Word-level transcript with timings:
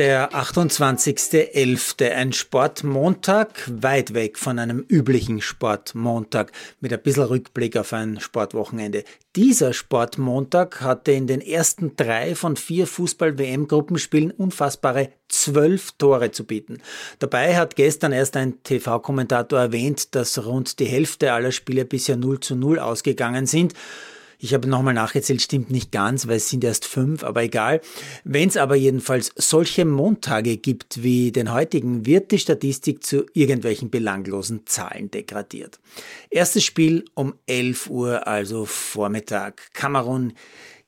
Der 0.00 0.32
28.11. 0.32 2.10
Ein 2.10 2.32
Sportmontag, 2.32 3.70
weit 3.70 4.14
weg 4.14 4.38
von 4.38 4.58
einem 4.58 4.82
üblichen 4.88 5.42
Sportmontag, 5.42 6.52
mit 6.80 6.90
ein 6.90 7.02
bisschen 7.02 7.24
Rückblick 7.24 7.76
auf 7.76 7.92
ein 7.92 8.18
Sportwochenende. 8.18 9.04
Dieser 9.36 9.74
Sportmontag 9.74 10.80
hatte 10.80 11.12
in 11.12 11.26
den 11.26 11.42
ersten 11.42 11.96
drei 11.96 12.34
von 12.34 12.56
vier 12.56 12.86
Fußball-WM-Gruppenspielen 12.86 14.30
unfassbare 14.30 15.10
zwölf 15.28 15.92
Tore 15.98 16.30
zu 16.30 16.44
bieten. 16.44 16.78
Dabei 17.18 17.58
hat 17.58 17.76
gestern 17.76 18.12
erst 18.12 18.38
ein 18.38 18.62
TV-Kommentator 18.62 19.58
erwähnt, 19.60 20.14
dass 20.14 20.46
rund 20.46 20.78
die 20.78 20.86
Hälfte 20.86 21.34
aller 21.34 21.52
Spiele 21.52 21.84
bisher 21.84 22.16
0 22.16 22.40
zu 22.40 22.56
0 22.56 22.78
ausgegangen 22.78 23.44
sind. 23.44 23.74
Ich 24.42 24.54
habe 24.54 24.66
nochmal 24.66 24.94
nachgezählt, 24.94 25.42
stimmt 25.42 25.70
nicht 25.70 25.92
ganz, 25.92 26.26
weil 26.26 26.38
es 26.38 26.48
sind 26.48 26.64
erst 26.64 26.86
fünf, 26.86 27.24
aber 27.24 27.42
egal. 27.42 27.82
Wenn 28.24 28.48
es 28.48 28.56
aber 28.56 28.74
jedenfalls 28.74 29.32
solche 29.36 29.84
Montage 29.84 30.56
gibt 30.56 31.02
wie 31.02 31.30
den 31.30 31.52
heutigen, 31.52 32.06
wird 32.06 32.30
die 32.30 32.38
Statistik 32.38 33.04
zu 33.04 33.26
irgendwelchen 33.34 33.90
belanglosen 33.90 34.66
Zahlen 34.66 35.10
degradiert. 35.10 35.78
Erstes 36.30 36.64
Spiel 36.64 37.04
um 37.12 37.34
11 37.46 37.90
Uhr, 37.90 38.26
also 38.26 38.64
Vormittag. 38.64 39.74
Kamerun 39.74 40.32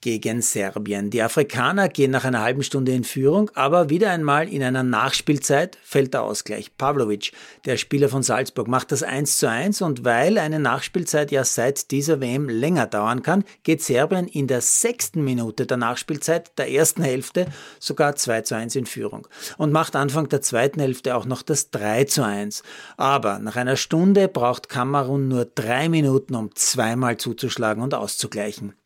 gegen 0.00 0.40
Serbien. 0.40 1.10
Die 1.10 1.22
Afrikaner 1.22 1.88
gehen 1.88 2.10
nach 2.10 2.24
einer 2.24 2.40
halben 2.40 2.62
Stunde 2.62 2.92
in 2.92 3.04
Führung, 3.04 3.50
aber 3.54 3.90
wieder 3.90 4.10
einmal 4.10 4.48
in 4.48 4.62
einer 4.62 4.82
Nachspielzeit 4.82 5.76
fällt 5.82 6.14
der 6.14 6.22
Ausgleich. 6.22 6.76
Pavlovic, 6.76 7.32
der 7.66 7.76
Spieler 7.76 8.08
von 8.08 8.22
Salzburg, 8.22 8.68
macht 8.68 8.92
das 8.92 9.02
1 9.02 9.38
zu 9.38 9.48
1 9.48 9.82
und 9.82 10.04
weil 10.04 10.38
eine 10.38 10.58
Nachspielzeit 10.58 11.30
ja 11.30 11.44
seit 11.44 11.90
dieser 11.90 12.20
WM 12.20 12.48
länger 12.48 12.86
dauern 12.86 13.22
kann, 13.22 13.44
geht 13.62 13.82
Serbien 13.82 14.26
in 14.26 14.46
der 14.46 14.60
sechsten 14.60 15.22
Minute 15.22 15.66
der 15.66 15.76
Nachspielzeit 15.76 16.58
der 16.58 16.70
ersten 16.70 17.02
Hälfte 17.02 17.46
sogar 17.78 18.16
2 18.16 18.42
zu 18.42 18.56
1 18.56 18.76
in 18.76 18.86
Führung 18.86 19.28
und 19.58 19.72
macht 19.72 19.96
Anfang 19.96 20.28
der 20.28 20.40
zweiten 20.40 20.80
Hälfte 20.80 21.14
auch 21.14 21.26
noch 21.26 21.42
das 21.42 21.70
3 21.70 22.04
zu 22.04 22.24
1. 22.24 22.62
Aber 22.96 23.38
nach 23.38 23.56
einer 23.56 23.76
Stunde 23.76 24.28
braucht 24.28 24.68
Kamerun 24.68 25.28
nur 25.28 25.44
drei 25.44 25.88
Minuten, 25.88 26.34
um 26.34 26.54
zweimal 26.54 27.16
zuzuschlagen 27.16 27.82
und 27.82 27.94
auszugleichen. 27.94 28.79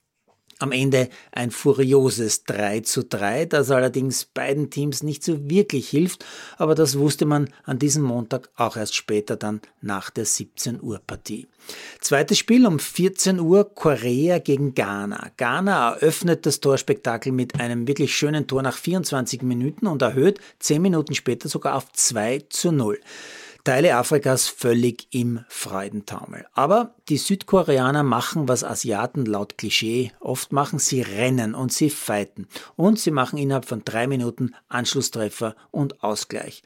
Am 0.58 0.72
Ende 0.72 1.08
ein 1.32 1.50
furioses 1.50 2.44
3 2.44 2.80
zu 2.80 3.04
3, 3.04 3.46
das 3.46 3.70
allerdings 3.70 4.24
beiden 4.24 4.70
Teams 4.70 5.02
nicht 5.02 5.24
so 5.24 5.48
wirklich 5.50 5.88
hilft, 5.88 6.24
aber 6.58 6.74
das 6.74 6.98
wusste 6.98 7.26
man 7.26 7.48
an 7.64 7.78
diesem 7.78 8.02
Montag 8.02 8.48
auch 8.56 8.76
erst 8.76 8.94
später 8.94 9.36
dann 9.36 9.60
nach 9.80 10.10
der 10.10 10.24
17 10.24 10.80
Uhr 10.82 11.00
Partie. 11.04 11.46
Zweites 12.00 12.38
Spiel 12.38 12.66
um 12.66 12.78
14 12.78 13.40
Uhr 13.40 13.74
Korea 13.74 14.38
gegen 14.38 14.74
Ghana. 14.74 15.30
Ghana 15.36 15.94
eröffnet 15.94 16.46
das 16.46 16.60
Torspektakel 16.60 17.32
mit 17.32 17.58
einem 17.58 17.88
wirklich 17.88 18.14
schönen 18.14 18.46
Tor 18.46 18.62
nach 18.62 18.76
24 18.76 19.42
Minuten 19.42 19.86
und 19.86 20.02
erhöht 20.02 20.38
10 20.60 20.82
Minuten 20.82 21.14
später 21.14 21.48
sogar 21.48 21.76
auf 21.76 21.90
2 21.92 22.44
zu 22.48 22.70
0. 22.70 23.00
Teile 23.64 23.96
Afrikas 23.96 24.46
völlig 24.46 25.06
im 25.10 25.42
Freudentaumel. 25.48 26.44
Aber 26.52 26.94
die 27.08 27.16
Südkoreaner 27.16 28.02
machen, 28.02 28.46
was 28.46 28.62
Asiaten 28.62 29.24
laut 29.24 29.56
Klischee 29.56 30.12
oft 30.20 30.52
machen, 30.52 30.78
sie 30.78 31.00
rennen 31.00 31.54
und 31.54 31.72
sie 31.72 31.88
fighten. 31.88 32.46
Und 32.76 32.98
sie 32.98 33.10
machen 33.10 33.38
innerhalb 33.38 33.64
von 33.64 33.82
drei 33.82 34.06
Minuten 34.06 34.54
Anschlusstreffer 34.68 35.56
und 35.70 36.04
Ausgleich. 36.04 36.62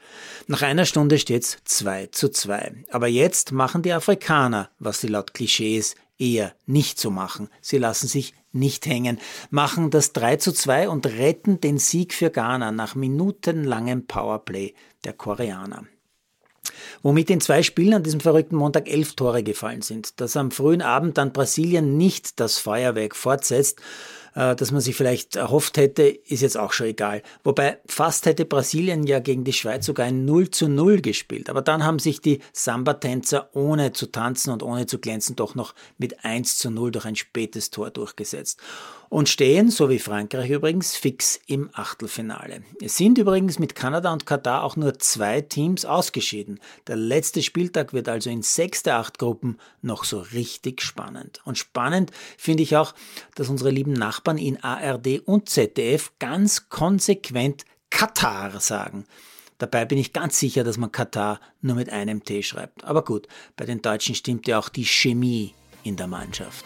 Nach 0.47 0.61
einer 0.61 0.85
Stunde 0.85 1.19
steht's 1.19 1.59
2 1.63 2.07
zu 2.07 2.27
2. 2.27 2.83
Aber 2.91 3.07
jetzt 3.07 3.53
machen 3.53 3.81
die 3.81 3.93
Afrikaner, 3.93 4.69
was 4.77 4.99
sie 4.99 5.07
laut 5.07 5.33
Klischees 5.33 5.95
eher 6.17 6.53
nicht 6.65 6.99
so 6.99 7.11
machen. 7.11 7.47
Sie 7.61 7.77
lassen 7.77 8.07
sich 8.07 8.33
nicht 8.51 8.85
hängen, 8.87 9.19
machen 9.51 9.89
das 9.89 10.11
3 10.11 10.35
zu 10.35 10.51
2 10.51 10.89
und 10.89 11.05
retten 11.05 11.61
den 11.61 11.77
Sieg 11.77 12.13
für 12.13 12.29
Ghana 12.29 12.73
nach 12.73 12.93
minutenlangem 12.95 14.05
Powerplay 14.05 14.73
der 15.05 15.13
Koreaner 15.13 15.85
womit 17.03 17.29
in 17.29 17.41
zwei 17.41 17.63
Spielen 17.63 17.95
an 17.95 18.03
diesem 18.03 18.19
verrückten 18.19 18.55
Montag 18.55 18.89
elf 18.89 19.15
Tore 19.15 19.43
gefallen 19.43 19.81
sind. 19.81 20.19
Dass 20.19 20.37
am 20.37 20.51
frühen 20.51 20.81
Abend 20.81 21.17
dann 21.17 21.33
Brasilien 21.33 21.97
nicht 21.97 22.39
das 22.39 22.57
Feuerwerk 22.57 23.15
fortsetzt, 23.15 23.81
äh, 24.39 24.55
das 24.55 24.71
man 24.71 24.79
sich 24.79 24.95
vielleicht 24.95 25.35
erhofft 25.35 25.77
hätte, 25.77 26.03
ist 26.03 26.41
jetzt 26.41 26.57
auch 26.57 26.71
schon 26.71 26.87
egal. 26.87 27.21
Wobei 27.43 27.79
fast 27.85 28.25
hätte 28.25 28.45
Brasilien 28.45 29.05
ja 29.05 29.19
gegen 29.19 29.43
die 29.43 29.53
Schweiz 29.53 29.85
sogar 29.85 30.05
ein 30.05 30.23
0 30.23 30.49
zu 30.49 30.69
0 30.69 31.01
gespielt. 31.01 31.49
Aber 31.49 31.61
dann 31.61 31.83
haben 31.83 31.99
sich 31.99 32.21
die 32.21 32.39
Samba-Tänzer 32.53 33.49
ohne 33.53 33.91
zu 33.91 34.07
tanzen 34.07 34.51
und 34.51 34.63
ohne 34.63 34.85
zu 34.85 34.99
glänzen 34.99 35.35
doch 35.35 35.55
noch 35.55 35.75
mit 35.97 36.23
1 36.23 36.57
zu 36.57 36.71
0 36.71 36.91
durch 36.91 37.05
ein 37.05 37.17
spätes 37.17 37.69
Tor 37.69 37.91
durchgesetzt 37.91 38.61
und 39.09 39.27
stehen, 39.27 39.71
so 39.71 39.89
wie 39.89 39.99
Frankreich 39.99 40.51
übrigens, 40.51 40.95
fix 40.95 41.39
im 41.47 41.69
Achtelfinale. 41.73 42.61
Es 42.79 42.95
sind 42.95 43.17
übrigens 43.17 43.57
mit 43.57 43.75
Kanada 43.75 44.13
und 44.13 44.25
Katar 44.25 44.63
auch 44.63 44.75
nur 44.75 44.99
zwei 44.99 45.41
Teams 45.41 45.83
ausgeschieden. 45.83 46.59
Der 46.87 46.95
letzte 46.95 47.41
Spieltag 47.41 47.91
wird 47.91 48.07
also 48.07 48.29
in 48.29 48.43
sechs 48.43 48.83
der 48.83 48.97
acht 48.97 49.17
Gruppen 49.17 49.57
noch 49.81 50.03
so 50.03 50.19
richtig 50.19 50.81
spannend. 50.81 51.41
Und 51.43 51.57
spannend 51.57 52.11
finde 52.37 52.63
ich 52.63 52.77
auch, 52.77 52.93
dass 53.35 53.49
unsere 53.49 53.71
lieben 53.71 53.93
Nachbarn 53.93 54.28
in 54.37 54.63
ARD 54.63 55.19
und 55.25 55.49
ZDF 55.49 56.11
ganz 56.19 56.69
konsequent 56.69 57.65
Katar 57.89 58.59
sagen. 58.59 59.05
Dabei 59.57 59.83
bin 59.83 59.97
ich 59.97 60.13
ganz 60.13 60.39
sicher, 60.39 60.63
dass 60.63 60.77
man 60.77 60.91
Katar 60.91 61.41
nur 61.61 61.75
mit 61.75 61.89
einem 61.89 62.23
T 62.23 62.43
schreibt. 62.43 62.83
Aber 62.83 63.03
gut, 63.03 63.27
bei 63.57 63.65
den 63.65 63.81
Deutschen 63.81 64.15
stimmt 64.15 64.47
ja 64.47 64.57
auch 64.57 64.69
die 64.69 64.85
Chemie 64.85 65.53
in 65.83 65.97
der 65.97 66.07
Mannschaft. 66.07 66.65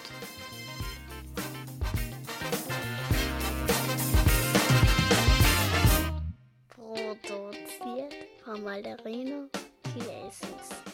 Produziert 6.69 8.13
von 8.43 8.63
Malderino 8.63 9.49
Chiesens. 9.93 10.92